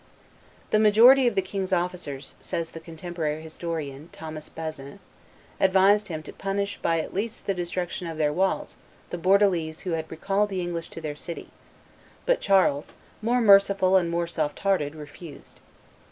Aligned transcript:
"The 0.71 0.79
majority 0.79 1.27
of 1.27 1.35
the 1.35 1.43
king's 1.43 1.71
officers," 1.71 2.35
says 2.41 2.71
the 2.71 2.79
contemporary 2.79 3.43
historian, 3.43 4.09
Thomas 4.11 4.49
Basin, 4.49 4.97
"advised 5.59 6.07
him 6.07 6.23
to 6.23 6.33
punish 6.33 6.79
by 6.81 6.99
at 6.99 7.13
least 7.13 7.45
the 7.45 7.53
destruction 7.53 8.07
of 8.07 8.17
their 8.17 8.33
walls 8.33 8.75
the 9.11 9.19
Bordelese 9.19 9.81
who 9.81 9.91
had 9.91 10.09
recalled 10.09 10.49
the 10.49 10.61
English 10.61 10.89
to 10.89 11.01
their 11.01 11.15
city; 11.15 11.49
but 12.25 12.41
Charles, 12.41 12.93
more 13.21 13.41
merciful 13.41 13.95
and 13.95 14.09
more 14.09 14.25
soft 14.25 14.61
hearted, 14.61 14.95
refused." 14.95 15.59